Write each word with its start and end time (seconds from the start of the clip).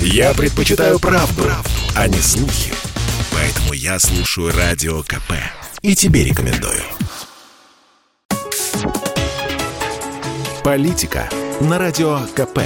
Я 0.00 0.34
предпочитаю 0.34 0.98
правду, 0.98 1.42
правду, 1.42 1.70
а 1.94 2.08
не 2.08 2.18
слухи. 2.18 2.72
Поэтому 3.32 3.72
я 3.72 3.98
слушаю 3.98 4.52
Радио 4.56 5.02
КП. 5.02 5.32
И 5.82 5.94
тебе 5.94 6.24
рекомендую. 6.24 6.82
Политика 10.64 11.28
на 11.60 11.78
Радио 11.78 12.20
КП. 12.34 12.60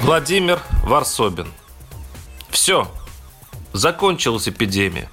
Владимир 0.00 0.60
Варсобин. 0.84 1.48
Все. 2.50 2.90
Закончилась 3.72 4.48
эпидемия. 4.48 5.08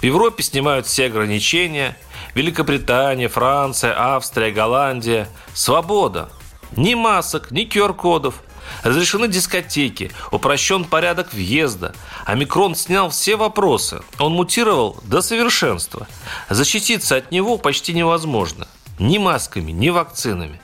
В 0.00 0.04
Европе 0.04 0.42
снимают 0.42 0.86
все 0.86 1.06
ограничения. 1.06 1.96
Великобритания, 2.34 3.28
Франция, 3.28 3.94
Австрия, 3.96 4.50
Голландия. 4.50 5.28
Свобода. 5.52 6.30
Ни 6.76 6.94
масок, 6.94 7.50
ни 7.50 7.66
QR-кодов. 7.66 8.42
Разрешены 8.82 9.28
дискотеки, 9.28 10.10
упрощен 10.30 10.84
порядок 10.84 11.32
въезда. 11.34 11.94
Омикрон 12.24 12.74
снял 12.74 13.10
все 13.10 13.36
вопросы. 13.36 14.02
Он 14.18 14.32
мутировал 14.32 14.96
до 15.04 15.20
совершенства. 15.20 16.06
Защититься 16.48 17.16
от 17.16 17.30
него 17.30 17.58
почти 17.58 17.92
невозможно. 17.92 18.66
Ни 18.98 19.18
масками, 19.18 19.70
ни 19.70 19.90
вакцинами. 19.90 20.60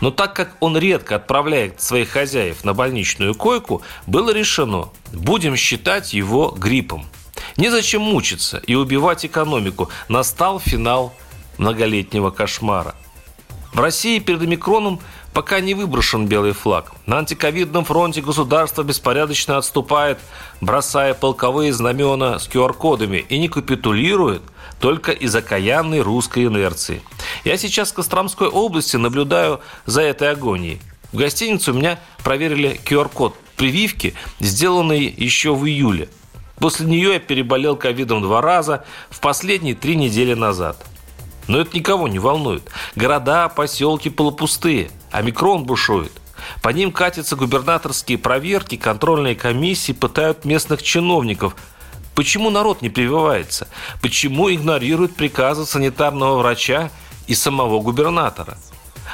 Но 0.00 0.10
так 0.10 0.34
как 0.34 0.56
он 0.60 0.76
редко 0.76 1.16
отправляет 1.16 1.80
своих 1.80 2.10
хозяев 2.10 2.64
на 2.64 2.74
больничную 2.74 3.34
койку, 3.34 3.82
было 4.06 4.30
решено, 4.30 4.90
будем 5.12 5.56
считать 5.56 6.12
его 6.12 6.50
гриппом. 6.50 7.06
Незачем 7.56 8.02
мучиться 8.02 8.58
и 8.66 8.74
убивать 8.74 9.26
экономику. 9.26 9.90
Настал 10.08 10.58
финал 10.60 11.12
многолетнего 11.58 12.30
кошмара. 12.30 12.94
В 13.72 13.80
России 13.80 14.18
перед 14.18 14.42
омикроном 14.42 15.00
пока 15.32 15.60
не 15.60 15.74
выброшен 15.74 16.26
белый 16.26 16.52
флаг. 16.52 16.92
На 17.06 17.18
антиковидном 17.18 17.84
фронте 17.84 18.20
государство 18.20 18.82
беспорядочно 18.82 19.56
отступает, 19.56 20.18
бросая 20.60 21.14
полковые 21.14 21.72
знамена 21.72 22.38
с 22.38 22.48
QR-кодами 22.48 23.24
и 23.28 23.38
не 23.38 23.48
капитулирует 23.48 24.42
только 24.80 25.12
из 25.12 25.34
окаянной 25.34 26.00
русской 26.00 26.46
инерции. 26.46 27.02
Я 27.44 27.56
сейчас 27.56 27.92
в 27.92 27.94
Костромской 27.94 28.48
области 28.48 28.96
наблюдаю 28.96 29.60
за 29.86 30.02
этой 30.02 30.30
агонией. 30.30 30.80
В 31.12 31.16
гостинице 31.16 31.72
у 31.72 31.74
меня 31.74 31.98
проверили 32.24 32.80
QR-код 32.84 33.36
прививки, 33.56 34.14
сделанный 34.40 35.04
еще 35.04 35.54
в 35.54 35.66
июле. 35.66 36.08
После 36.58 36.86
нее 36.86 37.14
я 37.14 37.20
переболел 37.20 37.76
ковидом 37.76 38.22
два 38.22 38.40
раза, 38.40 38.84
в 39.10 39.20
последние 39.20 39.74
три 39.74 39.96
недели 39.96 40.34
назад– 40.34 40.84
но 41.48 41.60
это 41.60 41.76
никого 41.76 42.08
не 42.08 42.18
волнует. 42.18 42.62
Города, 42.96 43.48
поселки 43.48 44.10
полупустые, 44.10 44.90
а 45.12 45.22
микрон 45.22 45.64
бушует. 45.64 46.12
По 46.62 46.70
ним 46.70 46.90
катятся 46.90 47.36
губернаторские 47.36 48.18
проверки, 48.18 48.76
контрольные 48.76 49.36
комиссии 49.36 49.92
пытают 49.92 50.44
местных 50.44 50.82
чиновников. 50.82 51.54
Почему 52.14 52.50
народ 52.50 52.82
не 52.82 52.90
прививается? 52.90 53.68
Почему 54.00 54.52
игнорируют 54.52 55.14
приказы 55.14 55.64
санитарного 55.64 56.38
врача 56.38 56.90
и 57.26 57.34
самого 57.34 57.80
губернатора? 57.80 58.58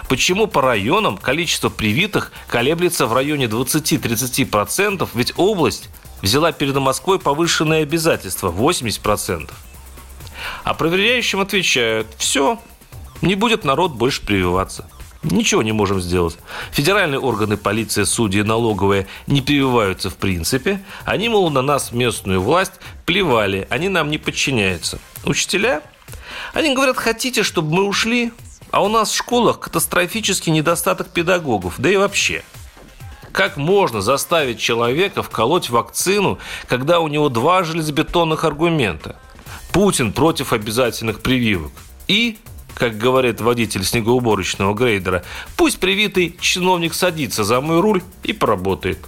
Почему 0.08 0.46
по 0.46 0.62
районам 0.62 1.18
количество 1.18 1.68
привитых 1.68 2.32
колеблется 2.48 3.06
в 3.06 3.12
районе 3.12 3.46
20-30%, 3.46 5.08
ведь 5.14 5.32
область 5.36 5.90
взяла 6.22 6.52
перед 6.52 6.76
Москвой 6.76 7.18
повышенные 7.18 7.82
обязательства 7.82 8.50
80%? 8.50 9.50
А 10.64 10.74
проверяющим 10.74 11.40
отвечают, 11.40 12.06
все, 12.16 12.58
не 13.22 13.34
будет 13.34 13.64
народ 13.64 13.92
больше 13.92 14.24
прививаться. 14.24 14.88
Ничего 15.22 15.62
не 15.62 15.72
можем 15.72 16.00
сделать. 16.00 16.36
Федеральные 16.70 17.18
органы 17.18 17.56
полиция, 17.56 18.04
судьи, 18.04 18.42
налоговые 18.42 19.08
не 19.26 19.42
прививаются 19.42 20.10
в 20.10 20.16
принципе. 20.16 20.80
Они, 21.04 21.28
мол, 21.28 21.50
на 21.50 21.60
нас, 21.60 21.92
местную 21.92 22.40
власть, 22.40 22.74
плевали. 23.04 23.66
Они 23.70 23.88
нам 23.88 24.10
не 24.10 24.18
подчиняются. 24.18 24.98
Учителя? 25.24 25.82
Они 26.54 26.74
говорят, 26.74 26.96
хотите, 26.96 27.42
чтобы 27.42 27.74
мы 27.74 27.84
ушли? 27.84 28.32
А 28.70 28.82
у 28.82 28.88
нас 28.88 29.10
в 29.10 29.16
школах 29.16 29.58
катастрофический 29.58 30.52
недостаток 30.52 31.08
педагогов. 31.08 31.74
Да 31.78 31.90
и 31.90 31.96
вообще. 31.96 32.44
Как 33.32 33.56
можно 33.56 34.00
заставить 34.00 34.60
человека 34.60 35.22
вколоть 35.22 35.68
вакцину, 35.68 36.38
когда 36.68 37.00
у 37.00 37.08
него 37.08 37.28
два 37.28 37.64
железобетонных 37.64 38.44
аргумента– 38.44 39.16
Путин 39.72 40.12
против 40.12 40.52
обязательных 40.52 41.20
прививок. 41.20 41.72
И, 42.08 42.38
как 42.78 42.96
говорит 42.96 43.40
водитель 43.40 43.84
снегоуборочного 43.84 44.72
грейдера, 44.74 45.24
пусть 45.56 45.78
привитый 45.78 46.36
чиновник 46.40 46.94
садится 46.94 47.44
за 47.44 47.60
мой 47.60 47.80
руль 47.80 48.02
и 48.22 48.32
поработает. 48.32 48.98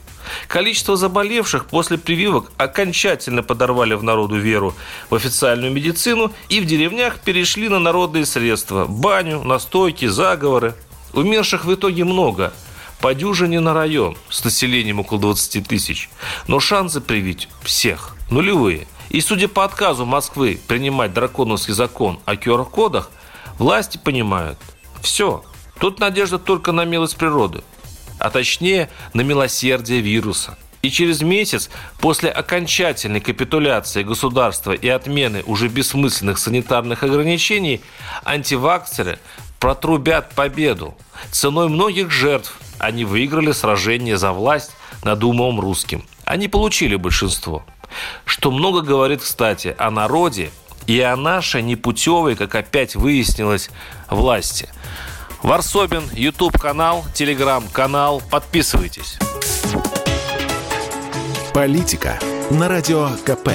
Количество 0.48 0.96
заболевших 0.96 1.66
после 1.66 1.96
прививок 1.96 2.52
окончательно 2.56 3.42
подорвали 3.42 3.94
в 3.94 4.02
народу 4.02 4.36
веру 4.36 4.74
в 5.08 5.14
официальную 5.14 5.72
медицину 5.72 6.32
и 6.48 6.60
в 6.60 6.66
деревнях 6.66 7.20
перешли 7.20 7.68
на 7.68 7.78
народные 7.78 8.26
средства– 8.26 8.84
баню, 8.88 9.42
настойки, 9.42 10.06
заговоры. 10.06 10.74
Умерших 11.12 11.64
в 11.64 11.74
итоге 11.74 12.04
много– 12.04 12.52
по 13.00 13.14
дюжине 13.14 13.60
на 13.60 13.72
район 13.72 14.14
с 14.28 14.44
населением 14.44 15.00
около 15.00 15.18
20 15.18 15.66
тысяч. 15.66 16.10
Но 16.46 16.60
шансы 16.60 17.00
привить 17.00 17.48
всех 17.62 18.14
нулевые– 18.30 18.86
и 19.10 19.20
судя 19.20 19.48
по 19.48 19.64
отказу 19.64 20.06
Москвы 20.06 20.58
принимать 20.68 21.12
драконовский 21.12 21.74
закон 21.74 22.20
о 22.24 22.34
QR-кодах, 22.34 23.10
власти 23.60 23.98
понимают, 23.98 24.58
все, 25.02 25.44
тут 25.78 26.00
надежда 26.00 26.38
только 26.38 26.72
на 26.72 26.84
милость 26.84 27.16
природы, 27.16 27.62
а 28.18 28.30
точнее 28.30 28.90
на 29.14 29.20
милосердие 29.20 30.00
вируса. 30.00 30.58
И 30.82 30.90
через 30.90 31.20
месяц 31.20 31.68
после 32.00 32.30
окончательной 32.30 33.20
капитуляции 33.20 34.02
государства 34.02 34.72
и 34.72 34.88
отмены 34.88 35.44
уже 35.46 35.68
бессмысленных 35.68 36.38
санитарных 36.38 37.02
ограничений 37.02 37.82
антиваксеры 38.24 39.18
протрубят 39.58 40.30
победу. 40.34 40.96
Ценой 41.30 41.68
многих 41.68 42.10
жертв 42.10 42.58
они 42.78 43.04
выиграли 43.04 43.52
сражение 43.52 44.16
за 44.16 44.32
власть 44.32 44.70
над 45.04 45.22
умом 45.22 45.60
русским. 45.60 46.02
Они 46.24 46.48
получили 46.48 46.96
большинство– 46.96 47.64
что 48.24 48.50
много 48.50 48.82
говорит, 48.82 49.22
кстати, 49.22 49.74
о 49.78 49.90
народе 49.90 50.50
и 50.90 51.00
о 51.02 51.14
нашей 51.14 51.62
непутевой, 51.62 52.34
как 52.34 52.56
опять 52.56 52.96
выяснилось, 52.96 53.70
власти. 54.10 54.68
Варсобин, 55.40 56.02
YouTube-канал, 56.12 57.04
Telegram-канал. 57.14 58.20
Подписывайтесь. 58.28 59.16
Политика 61.54 62.18
на 62.50 62.68
Радио 62.68 63.08
КП. 63.24 63.50